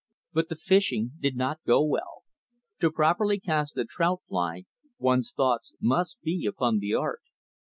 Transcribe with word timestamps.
But 0.33 0.49
the 0.49 0.55
fishing 0.55 1.11
did 1.19 1.35
not 1.35 1.59
go 1.63 1.83
well. 1.85 2.23
To 2.79 2.89
properly 2.89 3.39
cast 3.39 3.77
a 3.77 3.85
trout 3.85 4.21
fly, 4.27 4.63
one's 4.97 5.31
thoughts 5.31 5.75
must 5.79 6.19
be 6.23 6.47
upon 6.47 6.79
the 6.79 6.95
art. 6.95 7.21